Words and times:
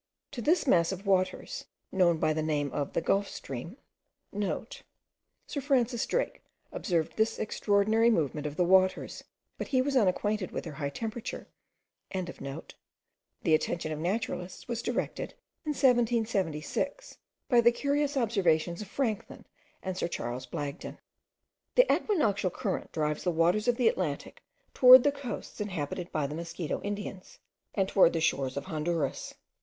To 0.31 0.41
this 0.41 0.65
mass 0.65 0.91
of 0.91 1.05
waters, 1.05 1.65
known 1.91 2.17
by 2.17 2.33
the 2.33 2.41
name 2.41 2.71
of 2.71 2.93
the 2.93 3.01
Gulf 3.01 3.27
stream,* 3.27 3.77
(* 4.11 4.33
Sir 5.45 5.61
Francis 5.61 6.07
Drake 6.07 6.41
observed 6.71 7.15
this 7.17 7.37
extraordinary 7.37 8.09
movement 8.09 8.47
of 8.47 8.55
the 8.55 8.63
waters, 8.63 9.23
but 9.59 9.67
he 9.67 9.79
was 9.79 9.95
unacquainted 9.95 10.49
with 10.49 10.63
their 10.63 10.73
high 10.73 10.89
temperature.) 10.89 11.49
the 12.11 12.73
attention 13.53 13.91
of 13.91 13.99
naturalists 13.99 14.67
was 14.67 14.81
directed 14.81 15.35
in 15.65 15.73
1776 15.75 17.19
by 17.47 17.61
the 17.61 17.71
curious 17.71 18.17
observations 18.17 18.81
of 18.81 18.87
Franklin 18.87 19.45
and 19.83 19.95
Sir 19.95 20.07
Charles 20.07 20.47
Blagden. 20.47 20.97
The 21.75 21.85
equinoctial 21.93 22.49
current 22.49 22.91
drives 22.91 23.23
the 23.23 23.29
waters 23.29 23.67
of 23.67 23.75
the 23.77 23.87
Atlantic 23.87 24.41
towards 24.73 25.03
the 25.03 25.11
coasts 25.11 25.61
inhabited 25.61 26.11
by 26.11 26.25
the 26.25 26.33
Mosquito 26.33 26.81
Indians, 26.81 27.37
and 27.75 27.87
towards 27.87 28.13
the 28.13 28.19
shores 28.19 28.57
of 28.57 28.65
Honduras. 28.65 29.35